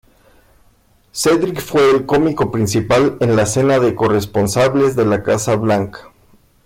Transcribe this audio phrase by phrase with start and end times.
[1.11, 6.11] Cedric fue el cómico principal en la cena de corresponsales de la Casa Blanca.